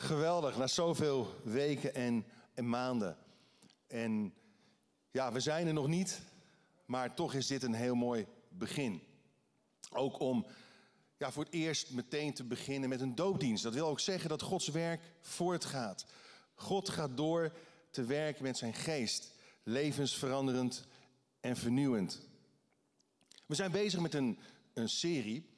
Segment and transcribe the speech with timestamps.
[0.00, 3.16] Geweldig, na zoveel weken en, en maanden.
[3.86, 4.34] En
[5.10, 6.20] ja, we zijn er nog niet,
[6.84, 9.02] maar toch is dit een heel mooi begin.
[9.92, 10.46] Ook om
[11.16, 13.62] ja, voor het eerst meteen te beginnen met een doopdienst.
[13.62, 16.04] Dat wil ook zeggen dat Gods werk voortgaat.
[16.54, 17.52] God gaat door
[17.90, 20.86] te werken met zijn geest, levensveranderend
[21.40, 22.20] en vernieuwend.
[23.46, 24.38] We zijn bezig met een,
[24.74, 25.49] een serie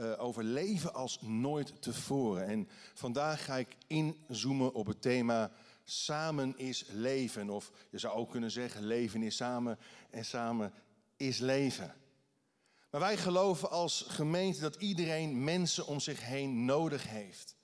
[0.00, 2.46] uh, over leven als nooit tevoren.
[2.46, 5.50] En vandaag ga ik inzoomen op het thema
[5.84, 7.50] samen is leven.
[7.50, 9.78] Of je zou ook kunnen zeggen leven is samen
[10.10, 10.72] en samen
[11.16, 11.94] is leven.
[12.90, 17.56] Maar wij geloven als gemeente dat iedereen mensen om zich heen nodig heeft.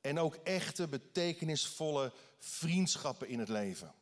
[0.00, 3.94] En ook echte, betekenisvolle vriendschappen in het leven.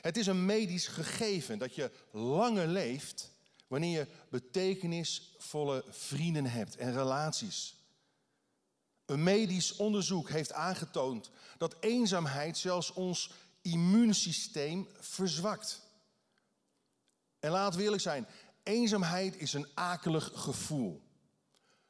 [0.00, 3.33] Het is een medisch gegeven dat je langer leeft
[3.66, 7.76] wanneer je betekenisvolle vrienden hebt en relaties.
[9.06, 13.32] Een medisch onderzoek heeft aangetoond dat eenzaamheid zelfs ons
[13.62, 15.82] immuunsysteem verzwakt.
[17.38, 18.26] En laat we eerlijk zijn,
[18.62, 21.02] eenzaamheid is een akelig gevoel.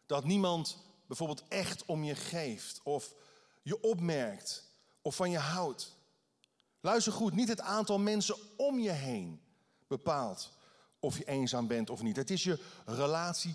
[0.06, 3.14] Dat niemand bijvoorbeeld echt om je geeft of
[3.62, 4.64] je opmerkt
[5.02, 5.96] of van je houdt.
[6.80, 9.40] Luister goed, niet het aantal mensen om je heen
[9.86, 10.52] bepaalt
[11.04, 12.16] of je eenzaam bent of niet.
[12.16, 13.54] Het is je relatie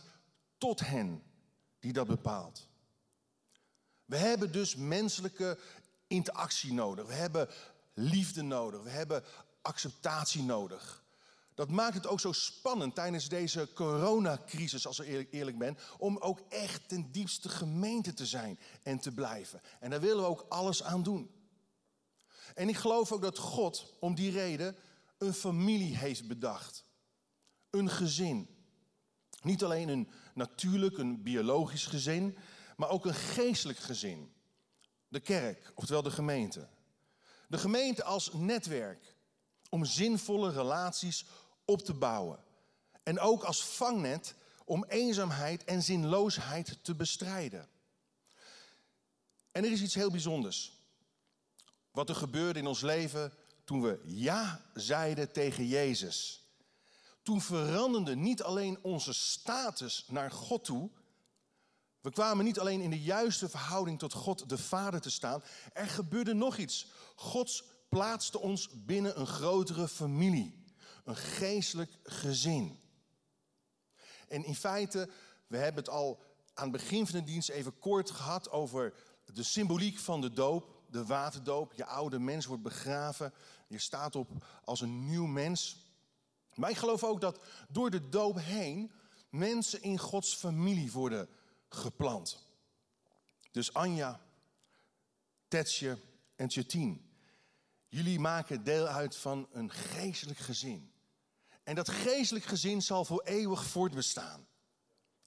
[0.58, 1.24] tot hen
[1.80, 2.68] die dat bepaalt.
[4.06, 5.58] We hebben dus menselijke
[6.08, 7.08] interactie nodig.
[7.08, 7.50] We hebben
[7.94, 8.84] liefde nodig.
[8.84, 9.24] We hebben
[9.62, 11.04] acceptatie nodig.
[11.54, 16.40] Dat maakt het ook zo spannend tijdens deze coronacrisis, als ik eerlijk, ben, om ook
[16.50, 19.62] echt ten diepste gemeente te zijn en te blijven.
[19.80, 21.32] En daar willen we ook alles aan doen.
[22.56, 24.76] En ik geloof ook dat God om die reden
[25.18, 26.84] een familie heeft bedacht.
[27.70, 28.58] Een gezin.
[29.42, 32.38] Niet alleen een natuurlijk, een biologisch gezin,
[32.78, 34.34] maar ook een geestelijk gezin.
[35.08, 36.68] De kerk, oftewel de gemeente.
[37.48, 39.16] De gemeente als netwerk
[39.70, 41.26] om zinvolle relaties
[41.66, 42.40] op te bouwen.
[43.04, 47.70] En ook als vangnet om eenzaamheid en zinloosheid te bestrijden.
[49.52, 50.78] En er is iets heel bijzonders.
[51.92, 56.49] Wat er gebeurde in ons leven toen we ja zeiden tegen Jezus.
[57.30, 60.90] Toen veranderde niet alleen onze status naar God toe.
[62.02, 65.44] We kwamen niet alleen in de juiste verhouding tot God de Vader te staan.
[65.74, 66.88] Er gebeurde nog iets.
[67.16, 70.66] God plaatste ons binnen een grotere familie
[71.04, 72.80] een geestelijk gezin.
[74.28, 75.10] En in feite,
[75.48, 76.22] we hebben het al
[76.54, 78.94] aan het begin van de dienst even kort gehad over
[79.34, 81.74] de symboliek van de doop, de waterdoop.
[81.74, 83.34] Je oude mens wordt begraven,
[83.68, 84.30] je staat op
[84.64, 85.88] als een nieuw mens.
[86.60, 87.40] Maar ik geloof ook dat
[87.70, 88.92] door de doop heen
[89.30, 91.30] mensen in Gods familie worden
[91.70, 92.48] geplant.
[93.52, 94.22] Dus Anja,
[95.48, 95.98] Tetje
[96.36, 97.12] en Tjetien.
[97.88, 100.92] Jullie maken deel uit van een geestelijk gezin.
[101.64, 104.48] En dat geestelijk gezin zal voor eeuwig voortbestaan.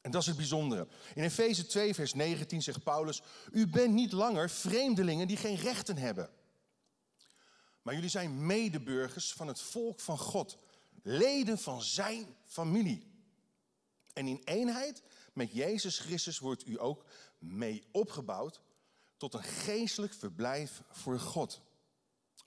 [0.00, 0.88] En dat is het bijzondere.
[1.14, 3.22] In Efeze 2, vers 19 zegt Paulus:
[3.52, 6.30] U bent niet langer vreemdelingen die geen rechten hebben.
[7.82, 10.58] Maar jullie zijn medeburgers van het volk van God,
[11.02, 13.10] leden van zijn familie.
[14.12, 15.02] En in eenheid
[15.32, 17.04] met Jezus Christus wordt u ook
[17.38, 18.60] mee opgebouwd
[19.16, 21.60] tot een geestelijk verblijf voor God.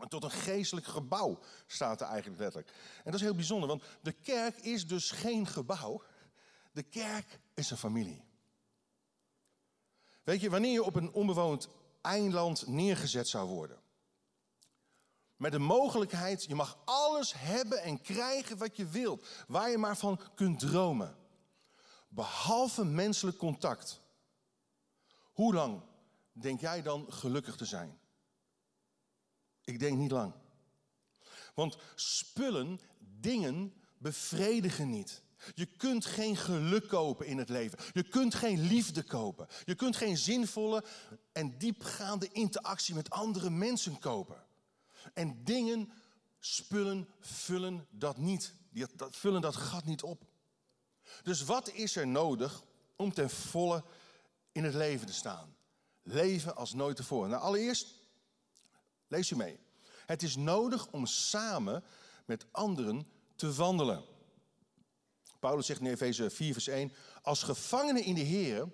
[0.07, 2.71] Tot een geestelijk gebouw staat er eigenlijk letterlijk.
[2.97, 6.03] En dat is heel bijzonder, want de kerk is dus geen gebouw.
[6.71, 8.23] De kerk is een familie.
[10.23, 11.69] Weet je, wanneer je op een onbewoond
[12.01, 13.83] eiland neergezet zou worden.
[15.38, 19.28] Met de mogelijkheid, je mag alles hebben en krijgen wat je wilt.
[19.47, 21.16] Waar je maar van kunt dromen.
[22.09, 24.01] Behalve menselijk contact.
[25.34, 25.81] Hoe lang
[26.31, 28.00] denk jij dan gelukkig te zijn?
[29.63, 30.34] Ik denk niet lang.
[31.53, 35.24] Want spullen, dingen bevredigen niet.
[35.53, 37.79] Je kunt geen geluk kopen in het leven.
[37.94, 39.47] Je kunt geen liefde kopen.
[39.66, 40.84] Je kunt geen zinvolle
[41.31, 44.44] en diepgaande interactie met andere mensen kopen.
[45.13, 45.92] En dingen,
[46.40, 48.54] spullen vullen dat niet.
[48.96, 50.25] Dat vullen dat gat niet op.
[51.24, 52.63] Dus wat is er nodig
[52.96, 53.84] om ten volle
[54.52, 55.56] in het leven te staan?
[56.04, 57.30] Leven als nooit tevoren.
[57.30, 57.96] Nou, allereerst
[59.07, 59.60] Lees u mee.
[60.06, 61.84] Het is nodig om samen
[62.25, 64.04] met anderen te wandelen.
[65.40, 68.68] Paulus zegt in Efeze 4, vers 1: Als gevangenen in de Heer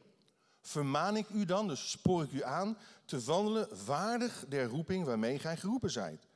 [0.62, 2.78] vermaan ik u dan, dus spoor ik u aan,
[3.12, 6.28] te wandelen waardig der roeping waarmee gij geroepen zijt.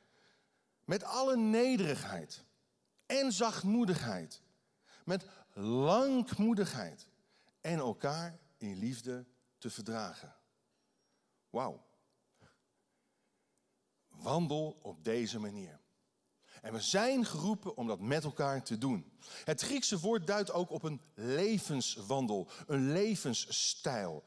[0.84, 2.44] Met alle nederigheid
[3.06, 4.42] en zachtmoedigheid,
[5.04, 7.08] met langmoedigheid
[7.60, 9.26] en elkaar in liefde
[9.58, 10.34] te verdragen.
[11.50, 11.86] Wauw.
[14.08, 15.80] Wandel op deze manier.
[16.62, 19.12] En we zijn geroepen om dat met elkaar te doen.
[19.44, 24.24] Het Griekse woord duidt ook op een levenswandel, een levensstijl.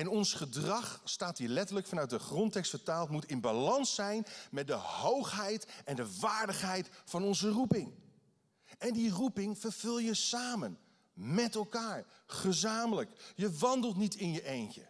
[0.00, 4.66] En ons gedrag, staat hier letterlijk vanuit de grondtekst vertaald, moet in balans zijn met
[4.66, 7.94] de hoogheid en de waardigheid van onze roeping.
[8.78, 10.78] En die roeping vervul je samen,
[11.12, 13.32] met elkaar, gezamenlijk.
[13.34, 14.88] Je wandelt niet in je eentje.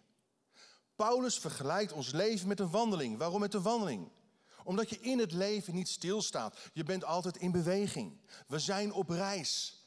[0.96, 3.18] Paulus vergelijkt ons leven met een wandeling.
[3.18, 4.10] Waarom met een wandeling?
[4.64, 6.58] Omdat je in het leven niet stilstaat.
[6.72, 8.20] Je bent altijd in beweging.
[8.46, 9.84] We zijn op reis.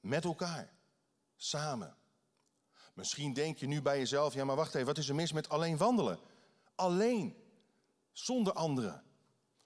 [0.00, 0.72] Met elkaar.
[1.36, 1.96] Samen.
[2.92, 5.48] Misschien denk je nu bij jezelf, ja maar wacht even, wat is er mis met
[5.48, 6.18] alleen wandelen?
[6.74, 7.36] Alleen.
[8.12, 9.02] Zonder anderen.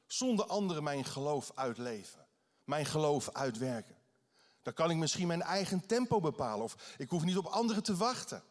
[0.06, 2.26] Zonder anderen mijn geloof uitleven.
[2.64, 3.96] Mijn geloof uitwerken.
[4.62, 6.64] Dan kan ik misschien mijn eigen tempo bepalen.
[6.64, 8.42] Of ik hoef niet op anderen te wachten.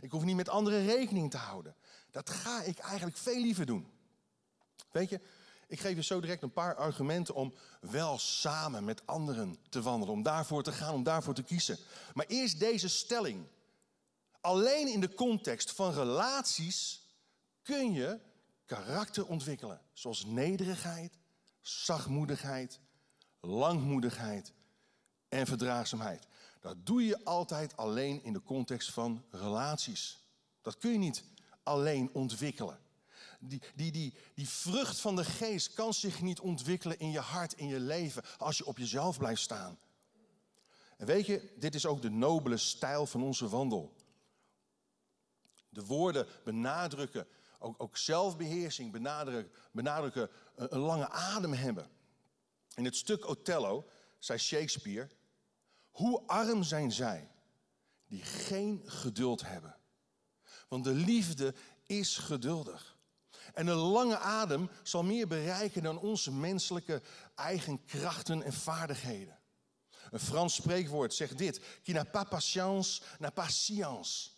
[0.00, 1.76] Ik hoef niet met anderen rekening te houden.
[2.10, 3.92] Dat ga ik eigenlijk veel liever doen.
[4.90, 5.20] Weet je,
[5.66, 10.14] ik geef je zo direct een paar argumenten om wel samen met anderen te wandelen.
[10.14, 11.78] Om daarvoor te gaan, om daarvoor te kiezen.
[12.12, 13.46] Maar eerst deze stelling.
[14.42, 17.06] Alleen in de context van relaties
[17.62, 18.20] kun je
[18.66, 19.80] karakter ontwikkelen.
[19.92, 21.18] Zoals nederigheid,
[21.60, 22.80] zachtmoedigheid,
[23.40, 24.52] langmoedigheid
[25.28, 26.26] en verdraagzaamheid.
[26.60, 30.18] Dat doe je altijd alleen in de context van relaties.
[30.60, 31.24] Dat kun je niet
[31.62, 32.78] alleen ontwikkelen.
[33.40, 37.52] Die, die, die, die vrucht van de geest kan zich niet ontwikkelen in je hart,
[37.52, 39.78] in je leven, als je op jezelf blijft staan.
[40.96, 43.94] En weet je, dit is ook de nobele stijl van onze wandel.
[45.72, 47.26] De woorden benadrukken,
[47.58, 48.92] ook, ook zelfbeheersing
[49.72, 51.90] benadrukken, een, een lange adem hebben.
[52.74, 53.88] In het stuk Othello
[54.18, 55.08] zei Shakespeare,
[55.90, 57.30] hoe arm zijn zij
[58.06, 59.76] die geen geduld hebben.
[60.68, 61.54] Want de liefde
[61.86, 62.96] is geduldig.
[63.54, 67.02] En een lange adem zal meer bereiken dan onze menselijke
[67.34, 69.38] eigen krachten en vaardigheden.
[70.10, 74.30] Een Frans spreekwoord zegt dit: qui n'a pas patience, n'a pas science.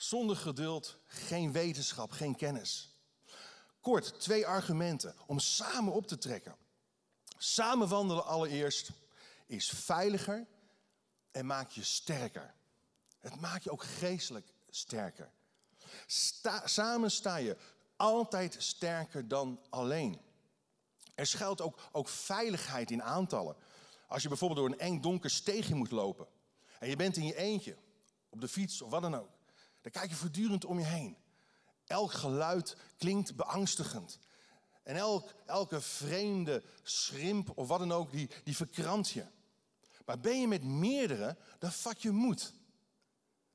[0.00, 2.98] Zonder geduld geen wetenschap, geen kennis.
[3.80, 6.56] Kort, twee argumenten om samen op te trekken.
[7.38, 8.90] Samen wandelen allereerst
[9.46, 10.46] is veiliger
[11.30, 12.54] en maakt je sterker.
[13.18, 15.30] Het maakt je ook geestelijk sterker.
[16.64, 17.56] samen sta je
[17.96, 20.20] altijd sterker dan alleen.
[21.14, 23.56] Er schuilt ook, ook veiligheid in aantallen.
[24.06, 26.26] Als je bijvoorbeeld door een eng donker steegje moet lopen
[26.78, 27.76] en je bent in je eentje,
[28.28, 29.38] op de fiets of wat dan ook,
[29.80, 31.16] dan kijk je voortdurend om je heen.
[31.86, 34.18] Elk geluid klinkt beangstigend.
[34.82, 39.26] En elk, elke vreemde schrimp of wat dan ook, die, die verkrampt je.
[40.04, 42.52] Maar ben je met meerdere, dan vat je moed.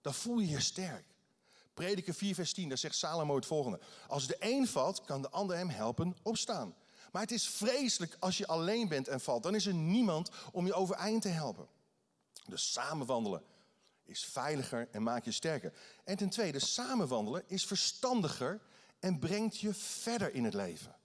[0.02, 1.06] Dan voel je je sterk.
[1.74, 3.80] Prediker 4, vers 10, daar zegt Salomo het volgende.
[4.08, 6.76] Als de een valt, kan de ander hem helpen opstaan.
[7.12, 9.44] Maar het is vreselijk als je alleen bent en valt.
[9.44, 11.68] Dan is er niemand om je overeind te helpen.
[12.46, 13.44] Dus samenwandelen
[14.06, 15.74] is veiliger en maakt je sterker.
[16.04, 18.62] En ten tweede, samenwandelen is verstandiger
[19.00, 20.96] en brengt je verder in het leven.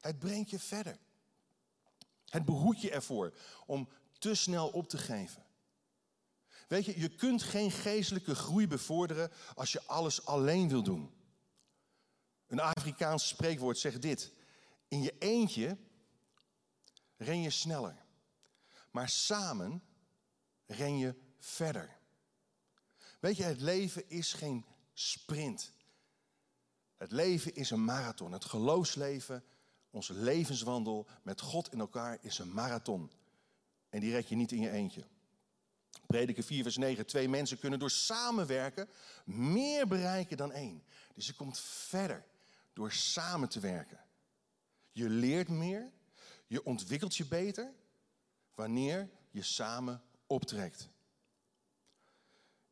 [0.00, 0.98] Het brengt je verder.
[2.28, 3.34] Het behoedt je ervoor
[3.66, 3.88] om
[4.18, 5.44] te snel op te geven.
[6.68, 11.14] Weet je, je kunt geen geestelijke groei bevorderen als je alles alleen wil doen.
[12.46, 14.32] Een Afrikaans spreekwoord zegt dit:
[14.88, 15.78] In je eentje
[17.16, 18.04] ren je sneller,
[18.90, 19.82] maar samen
[20.66, 22.02] ren je verder.
[23.24, 25.72] Weet je, het leven is geen sprint.
[26.96, 28.32] Het leven is een marathon.
[28.32, 29.44] Het geloofsleven,
[29.90, 33.10] onze levenswandel met God in elkaar is een marathon.
[33.88, 35.04] En die red je niet in je eentje.
[36.06, 37.06] Prediker 4, vers 9.
[37.06, 38.88] Twee mensen kunnen door samenwerken
[39.24, 40.82] meer bereiken dan één.
[41.14, 42.24] Dus je komt verder
[42.72, 44.00] door samen te werken.
[44.92, 45.92] Je leert meer,
[46.46, 47.72] je ontwikkelt je beter
[48.54, 50.92] wanneer je samen optrekt.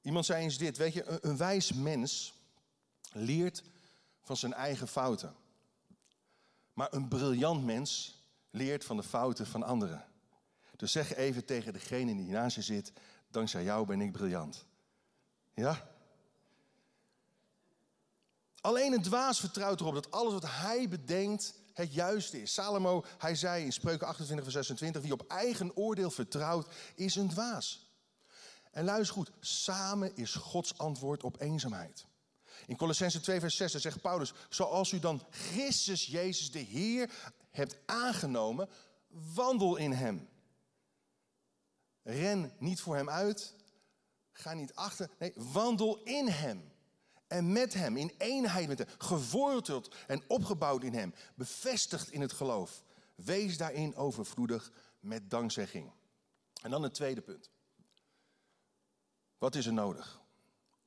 [0.03, 2.35] Iemand zei eens dit, weet je, een, wijs mens
[3.13, 3.63] leert
[4.23, 5.35] van zijn eigen fouten.
[6.73, 10.05] Maar een briljant mens leert van de fouten van anderen.
[10.77, 12.93] Dus zeg even tegen degene die naast je zit,
[13.31, 14.65] dankzij jou ben ik briljant.
[15.55, 15.91] Ja?
[18.61, 22.53] Alleen een dwaas vertrouwt erop dat alles wat hij bedenkt het juiste is.
[22.53, 27.29] Salomo, hij zei in Spreuken 28, vers 26, wie op eigen oordeel vertrouwt, is een
[27.29, 27.92] dwaas.
[28.73, 32.07] En luister goed, samen is Gods antwoord op eenzaamheid.
[32.67, 37.11] In Colossense 2, vers 6 zegt Paulus, zoals u dan Christus Jezus de Heer
[37.51, 38.69] hebt aangenomen,
[39.35, 40.29] wandel in Hem.
[42.03, 43.55] Ren niet voor Hem uit,
[44.33, 46.71] ga niet achter, nee, wandel in Hem.
[47.27, 52.33] En met hem, in eenheid met hem, geworteld en opgebouwd in hem, bevestigd in het
[52.33, 52.83] geloof.
[53.15, 55.93] Wees daarin overvloedig met dankzegging.
[56.63, 57.52] En dan het tweede punt.
[59.43, 60.21] Wat is er nodig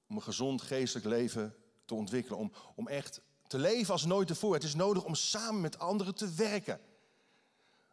[0.08, 2.40] om een gezond geestelijk leven te ontwikkelen?
[2.40, 4.56] Om, om echt te leven als nooit tevoren.
[4.56, 6.80] Het is nodig om samen met anderen te werken.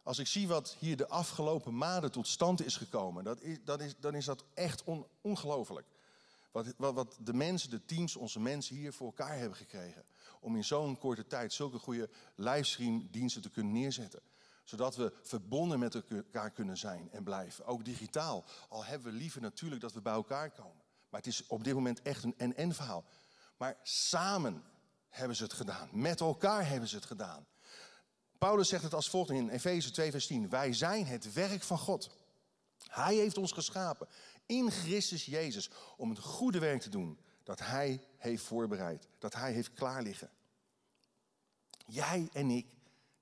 [0.03, 3.81] Als ik zie wat hier de afgelopen maanden tot stand is gekomen, dat is, dat
[3.81, 5.87] is, dan is dat echt on, ongelooflijk.
[6.51, 10.05] Wat, wat, wat de mensen, de teams, onze mensen hier voor elkaar hebben gekregen.
[10.39, 14.21] Om in zo'n korte tijd zulke goede livestreamdiensten te kunnen neerzetten.
[14.63, 17.65] Zodat we verbonden met elkaar kunnen zijn en blijven.
[17.65, 18.45] Ook digitaal.
[18.69, 20.83] Al hebben we liever natuurlijk dat we bij elkaar komen.
[21.09, 23.05] Maar het is op dit moment echt een en-en verhaal.
[23.57, 24.63] Maar samen
[25.09, 25.89] hebben ze het gedaan.
[25.91, 27.47] Met elkaar hebben ze het gedaan.
[28.37, 30.49] Paulus zegt het als volgt in Efeze 2, vers 10.
[30.49, 32.17] Wij zijn het werk van God.
[32.87, 34.07] Hij heeft ons geschapen
[34.45, 39.51] in Christus Jezus om het goede werk te doen dat Hij heeft voorbereid, dat Hij
[39.51, 40.29] heeft klaar liggen.
[41.85, 42.67] Jij en ik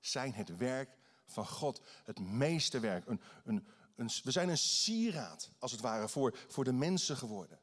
[0.00, 0.90] zijn het werk
[1.32, 3.06] van God, het meeste werk.
[3.06, 7.60] Een, een, een, we zijn een sieraad, als het ware, voor, voor de mensen geworden.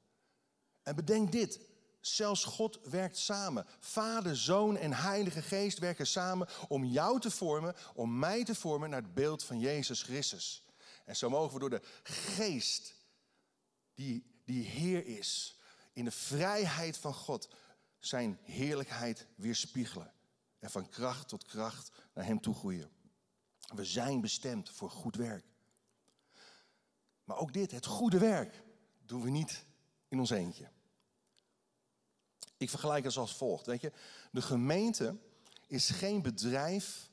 [0.83, 1.59] En bedenk dit,
[2.01, 3.65] Zelfs God werkt samen.
[3.79, 8.89] Vader, Zoon en Heilige Geest werken samen om jou te vormen, om mij te vormen
[8.89, 10.65] naar het beeld van Jezus Christus.
[11.05, 12.93] En zo mogen we door de Geest,
[13.93, 15.59] die, die Heer is,
[15.93, 17.49] in de vrijheid van God,
[17.99, 20.13] zijn heerlijkheid weerspiegelen.
[20.59, 22.89] En van kracht tot kracht naar Hem toe groeien.
[23.75, 25.45] We zijn bestemd voor goed werk.
[27.23, 28.63] Maar ook dit, het goede werk,
[29.05, 29.65] doen we niet
[30.07, 30.69] in ons eentje.
[32.57, 33.65] Ik vergelijk het als volgt.
[33.65, 33.91] Weet je,
[34.31, 35.17] de gemeente
[35.67, 37.09] is geen bedrijf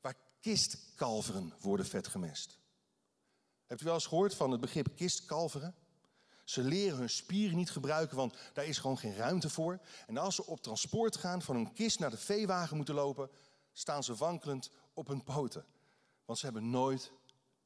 [0.00, 2.58] waar kistkalveren worden vetgemest.
[3.66, 5.74] Hebt u wel eens gehoord van het begrip kistkalveren?
[6.44, 9.80] Ze leren hun spieren niet gebruiken, want daar is gewoon geen ruimte voor.
[10.06, 13.30] En als ze op transport gaan, van hun kist naar de veewagen moeten lopen,
[13.72, 15.64] staan ze wankelend op hun poten.
[16.28, 17.12] Want ze hebben nooit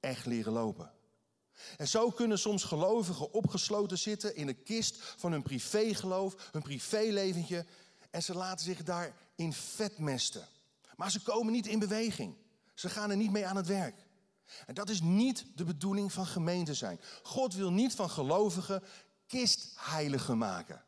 [0.00, 0.92] echt leren lopen.
[1.76, 7.66] En zo kunnen soms gelovigen opgesloten zitten in de kist van hun privégeloof, hun privéleventje.
[8.10, 10.48] En ze laten zich daarin vetmesten.
[10.96, 12.36] Maar ze komen niet in beweging.
[12.74, 14.06] Ze gaan er niet mee aan het werk.
[14.66, 17.00] En dat is niet de bedoeling van gemeente zijn.
[17.22, 18.82] God wil niet van gelovigen
[19.26, 20.84] kistheiligen maken.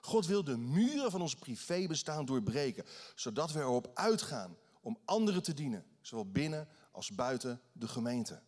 [0.00, 2.84] God wil de muren van ons privébestaan doorbreken,
[3.14, 8.40] zodat we erop uitgaan om anderen te dienen, zowel binnen als buiten de gemeente.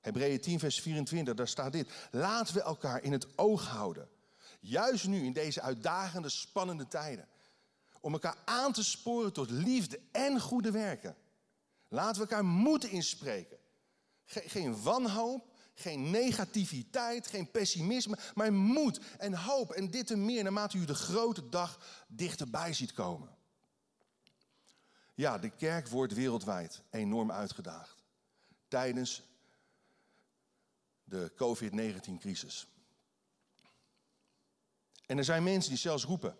[0.00, 1.92] Hebreeën 10, vers 24, daar staat dit.
[2.10, 4.08] Laten we elkaar in het oog houden.
[4.60, 7.28] Juist nu, in deze uitdagende, spannende tijden.
[8.00, 11.16] Om elkaar aan te sporen tot liefde en goede werken.
[11.88, 13.58] Laten we elkaar moed inspreken.
[14.24, 19.72] geen wanhoop, geen negativiteit, geen pessimisme, maar moed en hoop.
[19.72, 21.78] En dit en meer naarmate u de grote dag
[22.08, 23.40] dichterbij ziet komen.
[25.14, 28.02] Ja, de kerk wordt wereldwijd enorm uitgedaagd.
[28.68, 29.22] Tijdens
[31.04, 32.66] de COVID-19-crisis.
[35.06, 36.36] En er zijn mensen die zelfs roepen: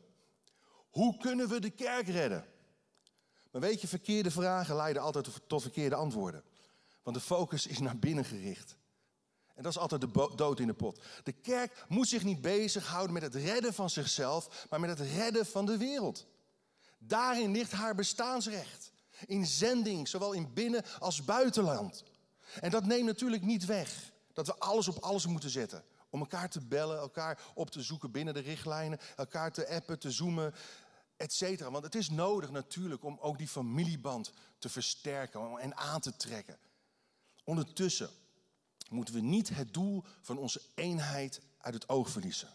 [0.91, 2.47] hoe kunnen we de kerk redden?
[3.51, 6.45] Maar weet je, verkeerde vragen leiden altijd tot verkeerde antwoorden.
[7.03, 8.77] Want de focus is naar binnen gericht.
[9.55, 11.03] En dat is altijd de dood in de pot.
[11.23, 15.47] De kerk moet zich niet bezighouden met het redden van zichzelf, maar met het redden
[15.47, 16.27] van de wereld.
[17.07, 18.93] Daarin ligt haar bestaansrecht.
[19.27, 22.05] In zending, zowel in binnen- als buitenland.
[22.61, 25.85] En dat neemt natuurlijk niet weg dat we alles op alles moeten zetten.
[26.11, 30.11] Om elkaar te bellen, elkaar op te zoeken binnen de richtlijnen, elkaar te appen, te
[30.11, 30.55] zoomen,
[31.17, 31.61] et.
[31.61, 36.59] Want het is nodig natuurlijk om ook die familieband te versterken en aan te trekken.
[37.45, 38.11] Ondertussen
[38.91, 42.49] moeten we niet het doel van onze eenheid uit het oog verliezen.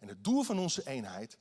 [0.00, 1.38] En het doel van onze eenheid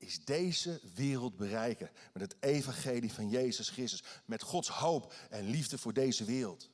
[0.00, 5.78] is deze wereld bereiken met het evangelie van Jezus Christus, met Gods hoop en liefde
[5.78, 6.70] voor deze wereld.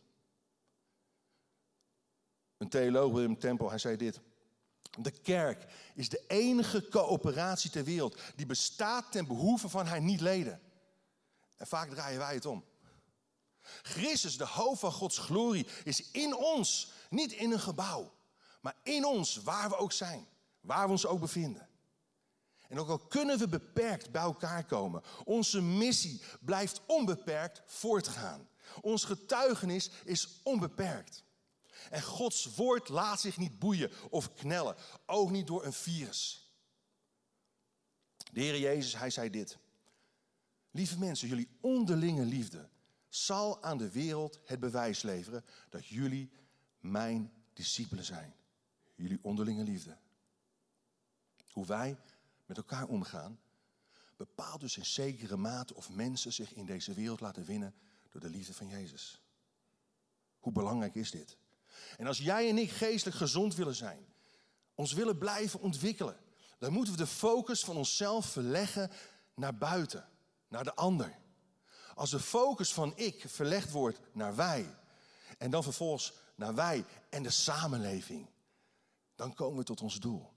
[2.56, 4.21] Een theoloog, William Temple, hij zei dit.
[4.99, 10.61] De kerk is de enige coöperatie ter wereld die bestaat ten behoeve van haar niet-leden.
[11.56, 12.64] En vaak draaien wij het om.
[13.83, 18.12] Christus, de hoofd van Gods glorie, is in ons, niet in een gebouw,
[18.61, 20.26] maar in ons, waar we ook zijn,
[20.61, 21.68] waar we ons ook bevinden.
[22.68, 28.49] En ook al kunnen we beperkt bij elkaar komen, onze missie blijft onbeperkt voortgaan.
[28.80, 31.25] Ons getuigenis is onbeperkt.
[31.90, 36.50] En Gods woord laat zich niet boeien of knellen, ook niet door een virus.
[38.32, 39.58] De Heer Jezus, hij zei dit.
[40.70, 42.68] Lieve mensen, jullie onderlinge liefde
[43.08, 46.30] zal aan de wereld het bewijs leveren dat jullie
[46.80, 48.35] mijn discipelen zijn.
[48.94, 49.96] Jullie onderlinge liefde.
[51.50, 51.96] Hoe wij
[52.47, 53.41] met elkaar omgaan,
[54.17, 57.75] bepaalt dus in zekere mate of mensen zich in deze wereld laten winnen
[58.11, 59.23] door de liefde van Jezus.
[60.38, 61.37] Hoe belangrijk is dit?
[61.97, 64.07] En als jij en ik geestelijk gezond willen zijn,
[64.75, 66.17] ons willen blijven ontwikkelen,
[66.59, 68.91] dan moeten we de focus van onszelf verleggen
[69.35, 70.09] naar buiten,
[70.49, 71.19] naar de ander.
[71.95, 74.75] Als de focus van ik verlegd wordt naar wij
[75.38, 78.31] en dan vervolgens naar wij en de samenleving,
[79.15, 80.36] dan komen we tot ons doel.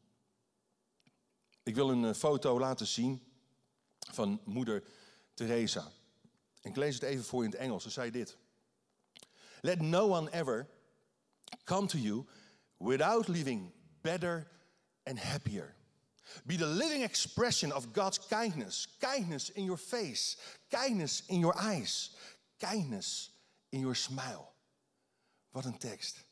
[1.63, 3.24] Ik wil een eh, foto laten zien
[4.12, 4.84] van moeder
[5.34, 5.92] Teresa.
[6.62, 7.84] Ik lees het even voor in het Engels.
[7.84, 8.38] Ze zei dit.
[9.62, 10.70] Let no one ever
[11.63, 12.25] come to you
[12.78, 14.48] without living better
[15.04, 15.75] and happier.
[16.46, 18.88] Be the living expression of God's kindness.
[19.00, 20.38] Kindness in your face.
[20.70, 22.12] Kindness in your eyes.
[22.58, 23.32] Kindness
[23.70, 24.48] in your smile.
[25.51, 26.25] Wat een tekst.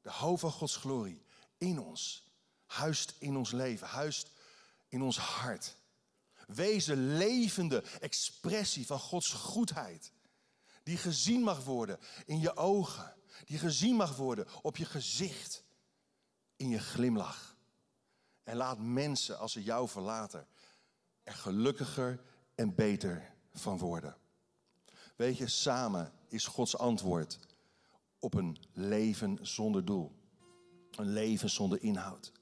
[0.00, 1.22] De hoofd van Gods glorie
[1.58, 2.31] in ons.
[2.72, 3.86] Huist in ons leven.
[3.86, 4.30] Huist
[4.88, 5.76] in ons hart.
[6.46, 10.12] De levende expressie van Gods goedheid.
[10.82, 13.14] Die gezien mag worden in je ogen.
[13.44, 15.64] Die gezien mag worden op je gezicht.
[16.56, 17.56] In je glimlach.
[18.44, 20.46] En laat mensen, als ze jou verlaten,
[21.22, 22.20] er gelukkiger
[22.54, 24.16] en beter van worden.
[25.16, 27.38] Weet je, samen is Gods antwoord
[28.18, 30.12] op een leven zonder doel.
[30.90, 32.32] Een leven zonder inhoud.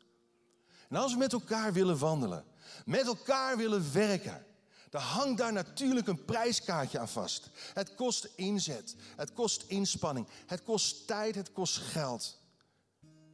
[0.91, 2.45] En als we met elkaar willen wandelen,
[2.85, 4.47] met elkaar willen werken,
[4.91, 7.51] dan hangt daar natuurlijk een prijskaartje aan vast.
[7.75, 12.41] Het kost inzet, het kost inspanning, het kost tijd, het kost geld,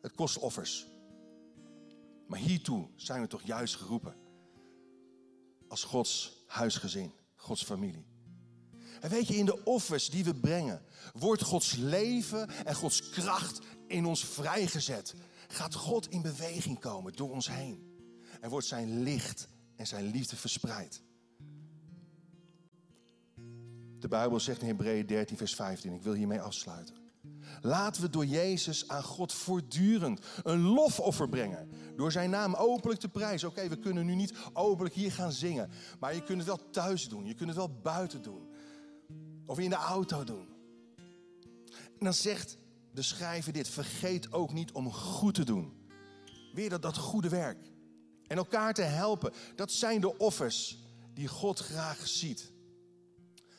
[0.01, 0.87] het kost offers.
[2.27, 4.17] Maar hiertoe zijn we toch juist geroepen.
[5.69, 8.07] Als Gods huisgezin, Gods familie.
[9.01, 10.83] En weet je, in de offers die we brengen,
[11.13, 15.15] wordt Gods leven en Gods kracht in ons vrijgezet.
[15.57, 17.99] Gaat God in beweging komen door ons heen.
[18.41, 21.03] En wordt zijn licht en zijn liefde verspreid.
[23.99, 26.95] De Bijbel zegt in Hebreeën 13, vers 15, ik wil hiermee afsluiten.
[27.61, 31.71] Laten we door Jezus aan God voortdurend een lofoffer brengen.
[31.97, 33.49] Door zijn naam openlijk te prijzen.
[33.49, 35.71] Oké, we kunnen nu niet openlijk hier gaan zingen.
[36.01, 37.27] Maar je kunt het wel thuis doen.
[37.27, 38.49] Je kunt het wel buiten doen.
[39.47, 40.49] Of in de auto doen.
[41.75, 42.57] En dan zegt
[42.97, 43.69] de schrijver dit.
[43.69, 45.89] Vergeet ook niet om goed te doen.
[46.53, 47.71] Weer dat, dat goede werk.
[48.27, 49.33] En elkaar te helpen.
[49.55, 50.79] Dat zijn de offers
[51.15, 52.53] die God graag ziet.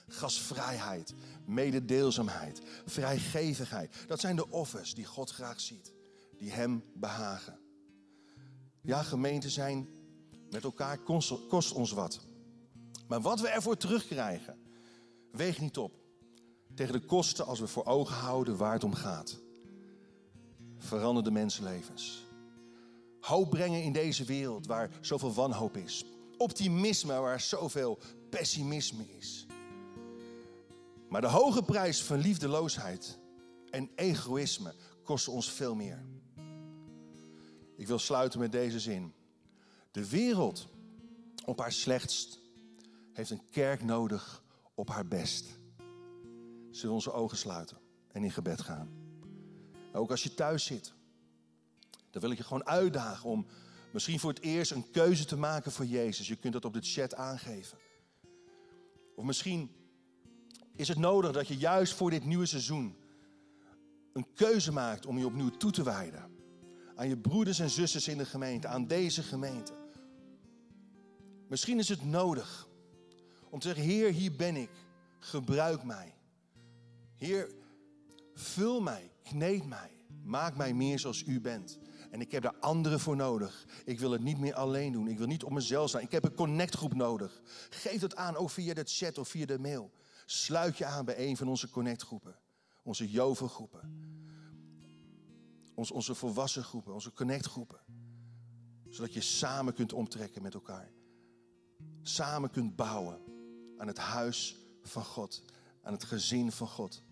[0.08, 1.13] Gasvrijheid,
[1.45, 3.95] mededeelzaamheid, vrijgevigheid.
[4.08, 5.93] Dat zijn de offers die God graag ziet,
[6.38, 7.60] die Hem behagen.
[8.82, 9.88] Ja, gemeente zijn
[10.50, 10.97] met elkaar
[11.47, 12.19] kost, ons wat.
[13.08, 14.60] Maar wat we ervoor terugkrijgen,
[15.32, 16.07] weegt niet op
[16.78, 19.38] tegen de kosten als we voor ogen houden waar het om gaat.
[20.78, 22.26] Verander de mensenlevens.
[23.20, 26.06] Hoop brengen in deze wereld waar zoveel wanhoop is.
[26.38, 29.46] Optimisme waar zoveel pessimisme is.
[31.10, 33.20] Maar de hoge prijs van liefdeloosheid
[33.70, 36.06] en egoïsme kost ons veel meer.
[37.76, 39.13] Ik wil sluiten met deze zin.
[39.92, 40.68] De wereld
[41.46, 42.40] op haar slechtst
[43.13, 44.44] heeft een kerk nodig
[44.76, 45.57] op haar best.
[46.78, 47.78] Zullen we onze ogen sluiten
[48.12, 48.90] en in gebed gaan?
[49.94, 50.94] Ook als je thuis zit,
[52.10, 53.46] dan wil ik je gewoon uitdagen om
[53.94, 56.28] misschien voor het eerst een keuze te maken voor Jezus.
[56.28, 57.78] Je kunt dat op de chat aangeven.
[59.16, 59.72] Of misschien
[60.76, 62.96] is het nodig dat je juist voor dit nieuwe seizoen
[64.13, 66.32] een keuze maakt om je opnieuw toe te wijden.
[66.96, 69.74] Aan je broeders en zusters in de gemeente, aan deze gemeente.
[71.48, 72.68] Misschien is het nodig
[73.50, 74.72] om te zeggen, Heer, hier ben ik.
[75.20, 76.16] Gebruik mij.
[77.17, 77.56] Heer,
[78.34, 79.91] vul mij, kneed mij.
[80.23, 81.80] Maak mij meer zoals u bent.
[82.12, 83.65] En ik heb daar anderen voor nodig.
[83.86, 85.08] Ik wil het niet meer alleen doen.
[85.08, 86.03] Ik wil niet op mezelf zijn.
[86.03, 87.41] Ik heb een connectgroep nodig.
[87.69, 89.91] Geef het aan, ook via de chat of via de mail.
[90.25, 92.39] Sluit je aan bij een van onze connectgroepen.
[92.84, 94.15] Onze jovengroepen.
[95.75, 97.80] Ons, onze volwassen groepen, onze connectgroepen.
[98.89, 100.91] Zodat je samen kunt omtrekken met elkaar.
[102.01, 103.19] Samen kunt bouwen
[103.77, 105.43] aan het huis van God.
[105.82, 107.03] Aan het gezin van God.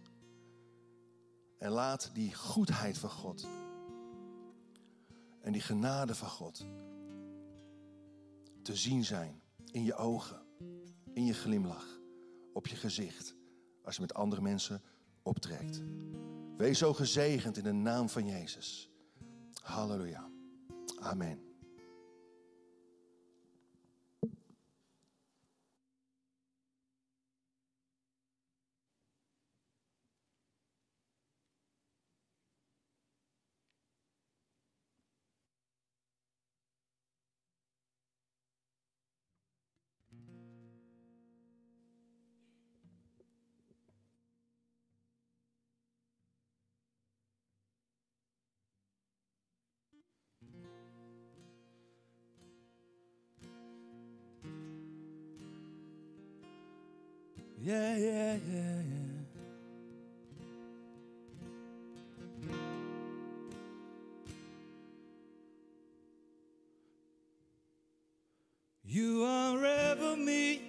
[1.57, 3.47] En laat die goedheid van God
[5.41, 6.65] en die genade van God
[8.61, 9.41] te zien zijn
[9.71, 10.41] in je ogen,
[11.13, 11.99] in je glimlach,
[12.53, 13.35] op je gezicht,
[13.83, 14.81] als je met andere mensen
[15.23, 15.81] optrekt.
[16.57, 18.89] Wees zo gezegend in de naam van Jezus.
[19.61, 20.29] Halleluja.
[20.99, 21.44] Amen.
[57.65, 59.25] Yeah, yeah, yeah, yeah.
[68.84, 70.62] You are ever me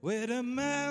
[0.00, 0.83] with a melody.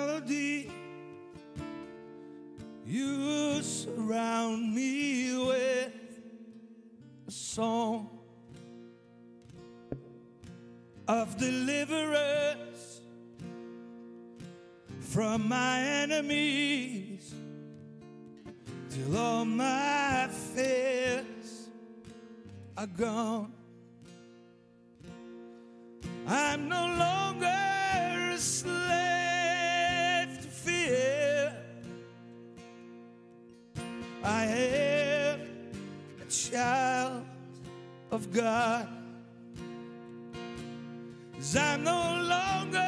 [41.84, 42.78] No longer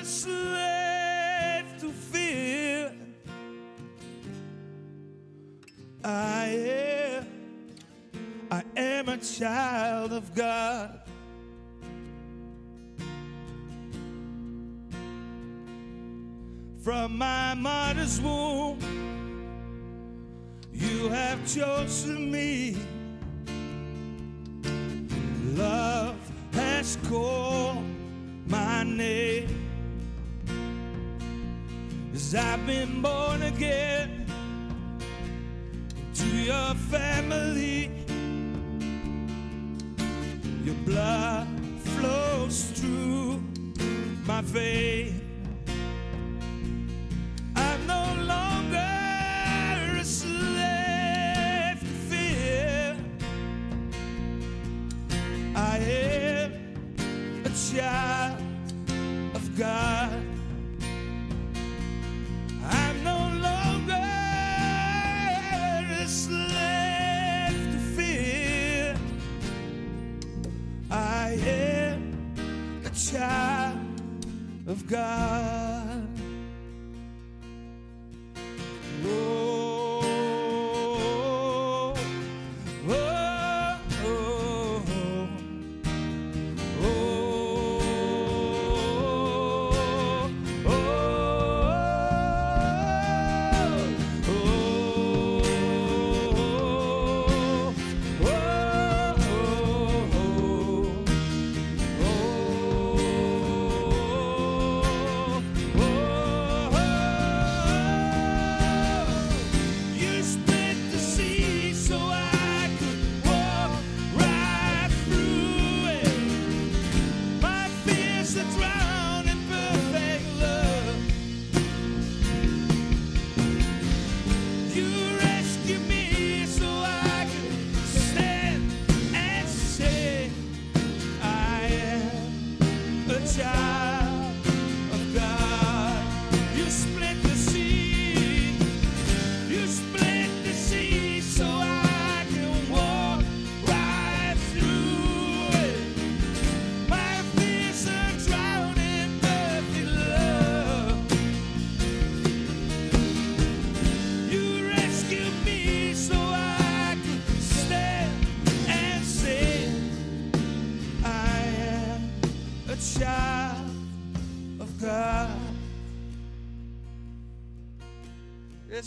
[0.00, 2.92] a slave to fear.
[6.02, 7.26] I am,
[8.50, 11.00] I am a child of God.
[16.84, 18.78] from my mother's womb.
[20.70, 22.76] You have chosen me.
[25.56, 25.93] Love
[26.84, 27.82] has called
[28.46, 29.48] my name.
[32.12, 34.26] As I've been born again
[36.14, 37.90] to your family.
[40.62, 41.48] Your blood
[41.96, 43.42] flows through
[44.26, 45.23] my veins.
[59.56, 60.10] God.
[62.66, 64.02] I'm no longer
[66.02, 68.96] a slave to fear.
[70.90, 72.12] I am
[72.84, 73.78] a child
[74.66, 75.63] of God.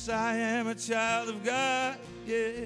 [0.09, 1.97] I am a child of God.
[2.25, 2.65] Yeah.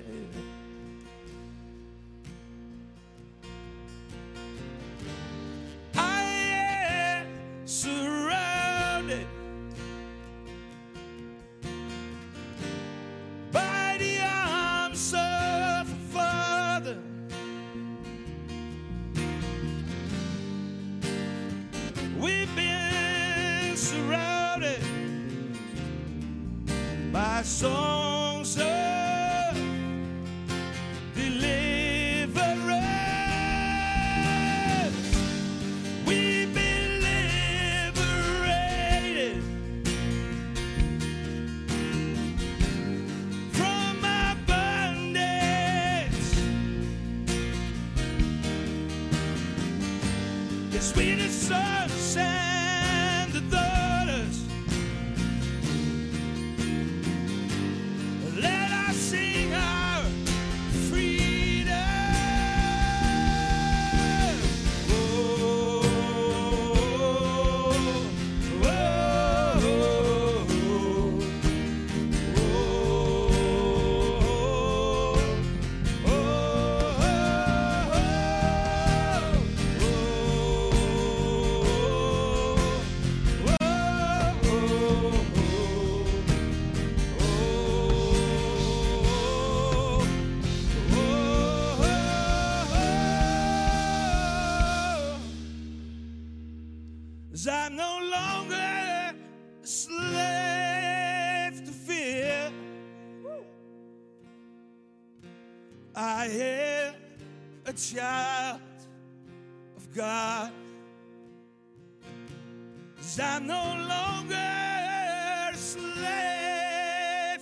[109.94, 110.52] God.
[112.96, 115.90] Cause I'm no longer a slave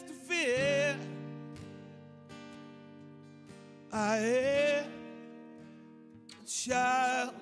[0.07, 0.97] to fear.
[3.91, 4.85] I am
[6.31, 7.33] a child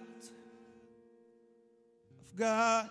[2.21, 2.89] of God.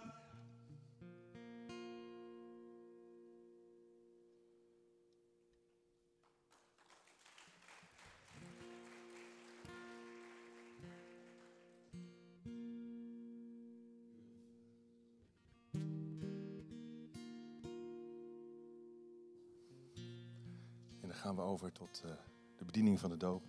[21.07, 22.11] En dan gaan we over tot eh,
[22.57, 23.45] de bediening van de doop.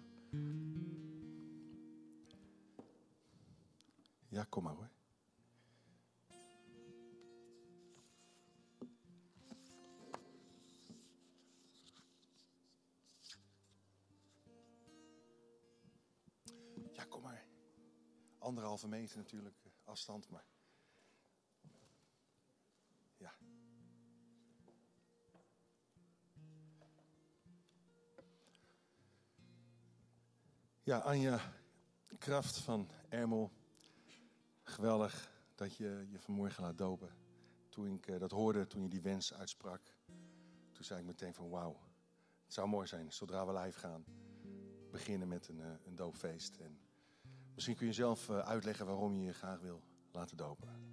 [4.27, 4.89] Ja, kom maar hoor.
[16.93, 17.47] Ja, kom maar.
[18.37, 20.56] Anderhalve meter natuurlijk, eh, afstand, maar.
[30.87, 31.39] Ja, Anja
[32.17, 33.51] Kraft van Ermel.
[34.63, 37.09] Geweldig dat je je vanmorgen laat dopen.
[37.69, 39.81] Toen ik eh, dat hoorde, toen je die wens uitsprak,
[40.71, 41.79] toen zei ik meteen van wauw.
[42.43, 44.05] Het zou mooi zijn zodra we live gaan.
[44.91, 46.55] Beginnen met een, eh, een doopfeest.
[46.55, 46.79] En
[47.53, 50.86] misschien kun je zelf eh, uitleggen waarom je je graag wil laten dopen.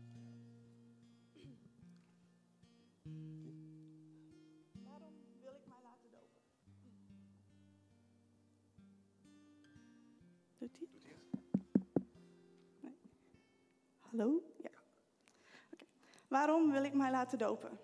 [16.35, 17.79] Waarom wil ik mij laten dopen?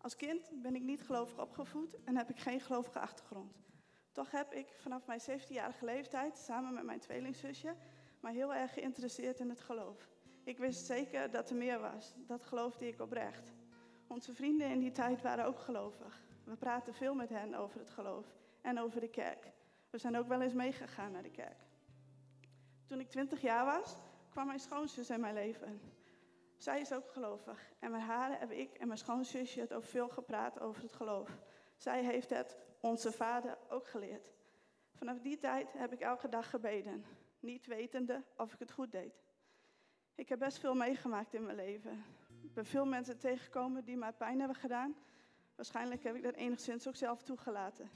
[0.00, 3.62] Als kind ben ik niet gelovig opgevoed en heb ik geen gelovige achtergrond.
[4.12, 7.76] Toch heb ik vanaf mijn 17-jarige leeftijd, samen met mijn tweelingzusje,
[8.20, 10.08] mij heel erg geïnteresseerd in het geloof.
[10.44, 12.14] Ik wist zeker dat er meer was.
[12.26, 13.52] Dat geloofde ik oprecht.
[14.06, 16.22] Onze vrienden in die tijd waren ook gelovig.
[16.44, 18.26] We praten veel met hen over het geloof
[18.60, 19.52] en over de kerk.
[19.90, 21.60] We zijn ook wel eens meegegaan naar de kerk.
[22.86, 23.96] Toen ik 20 jaar was,
[24.30, 25.93] kwam mijn schoonzus in mijn leven.
[26.64, 30.08] Zij is ook gelovig en met haar heb ik en mijn schoonzusje het ook veel
[30.08, 31.38] gepraat over het geloof.
[31.76, 34.32] Zij heeft het onze vader ook geleerd.
[34.92, 37.04] Vanaf die tijd heb ik elke dag gebeden,
[37.40, 39.22] niet wetende of ik het goed deed.
[40.14, 42.04] Ik heb best veel meegemaakt in mijn leven.
[42.42, 44.96] Ik ben veel mensen tegengekomen die mij pijn hebben gedaan.
[45.54, 47.90] Waarschijnlijk heb ik dat enigszins ook zelf toegelaten.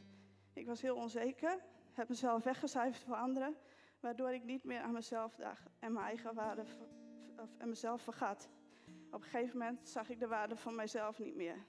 [0.53, 3.57] Ik was heel onzeker, heb mezelf weggecijferd voor anderen,
[4.01, 6.65] waardoor ik niet meer aan mezelf dacht en mijn eigen waarde
[7.59, 8.49] en mezelf vergat.
[9.11, 11.65] Op een gegeven moment zag ik de waarde van mijzelf niet meer.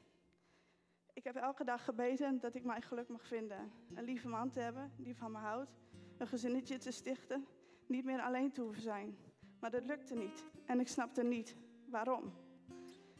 [1.13, 3.71] Ik heb elke dag gebeden dat ik mijn geluk mag vinden.
[3.93, 5.77] Een lieve man te hebben die van me houdt,
[6.17, 7.45] een gezinnetje te stichten,
[7.87, 9.17] niet meer alleen te hoeven zijn.
[9.59, 12.33] Maar dat lukte niet en ik snapte niet waarom.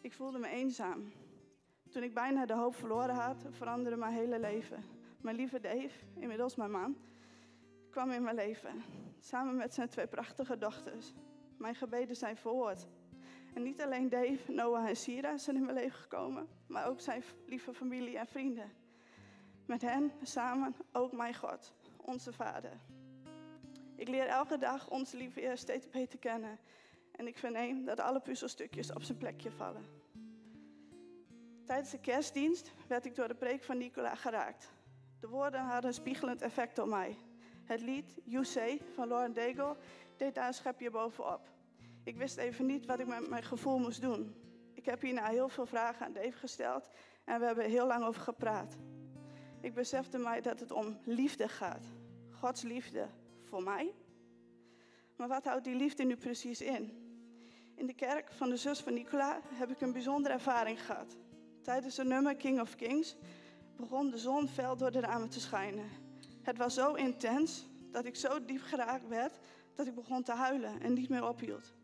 [0.02, 1.12] Ik voelde me eenzaam.
[1.90, 4.84] Toen ik bijna de hoop verloren had, veranderde mijn hele leven.
[5.22, 6.98] Mijn lieve Dave, inmiddels mijn man,
[7.90, 8.84] kwam in mijn leven.
[9.20, 11.14] Samen met zijn twee prachtige dochters.
[11.58, 12.88] Mijn gebeden zijn verhoord.
[13.54, 17.24] En niet alleen Dave, Noah en Sira zijn in mijn leven gekomen, maar ook zijn
[17.46, 18.72] lieve familie en vrienden.
[19.66, 22.80] Met hen samen ook mijn God, onze Vader.
[23.96, 26.60] Ik leer elke dag onze lieve Heer steeds beter kennen.
[27.12, 29.86] En ik verneem dat alle puzzelstukjes op zijn plekje vallen.
[31.66, 34.72] Tijdens de kerstdienst werd ik door de preek van Nicola geraakt.
[35.20, 37.18] De woorden hadden een spiegelend effect op mij.
[37.64, 39.78] Het lied You Say van Lauren Daigle
[40.18, 41.50] deed daar een schepje bovenop.
[42.10, 44.36] Ik wist even niet wat ik met mijn gevoel moest doen.
[44.74, 46.90] Ik heb hierna heel veel vragen aan Dave gesteld
[47.24, 48.78] en we hebben heel lang over gepraat.
[49.62, 51.86] Ik besefte mij dat het om liefde gaat.
[52.32, 53.08] Gods liefde
[53.44, 53.94] voor mij.
[55.16, 56.92] Maar wat houdt die liefde nu precies in?
[57.76, 61.18] In de kerk van de zus van Nicola heb ik een bijzondere ervaring gehad.
[61.62, 63.16] Tijdens het nummer King of Kings
[63.76, 65.90] begon de zon fel door de ramen te schijnen.
[66.42, 69.40] Het was zo intens dat ik zo diep geraakt werd
[69.76, 71.78] dat ik begon te huilen en niet meer ophield.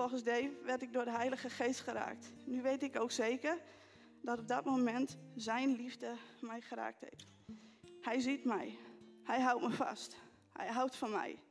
[0.00, 2.32] Volgens Dave werd ik door de Heilige Geest geraakt.
[2.44, 3.58] Nu weet ik ook zeker
[4.22, 7.26] dat op dat moment zijn liefde mij geraakt heeft.
[8.00, 8.78] Hij ziet mij.
[9.24, 10.16] Hij houdt me vast.
[10.52, 11.42] Hij houdt van mij.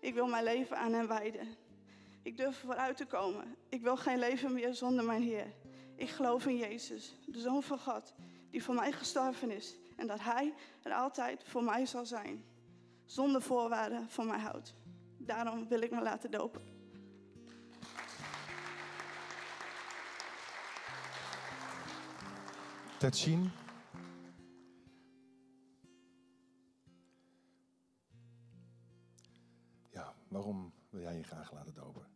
[0.00, 1.48] Ik wil mijn leven aan hem wijden.
[2.22, 3.56] Ik durf vooruit te komen.
[3.68, 5.54] Ik wil geen leven meer zonder mijn Heer.
[5.96, 8.14] Ik geloof in Jezus, de Zoon van God,
[8.50, 9.78] die voor mij gestorven is.
[9.96, 12.44] En dat Hij er altijd voor mij zal zijn.
[13.04, 14.74] Zonder voorwaarden van mij houdt.
[15.16, 16.77] Daarom wil ik me laten dopen.
[22.98, 23.50] Tetsin.
[29.90, 32.06] Ja, waarom wil jij je graag laten dopen?